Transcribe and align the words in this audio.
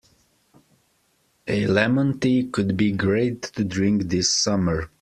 A 1.45 1.67
lemon 1.67 2.19
tea 2.19 2.47
could 2.51 2.75
be 2.75 2.91
great 2.91 3.43
to 3.43 3.63
drink 3.63 4.05
this 4.09 4.33
summer. 4.33 4.89